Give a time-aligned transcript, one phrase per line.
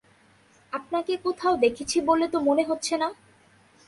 [0.73, 3.07] আপনাকে কোথাও দেখেছি বলে তো মনে হচ্ছে না।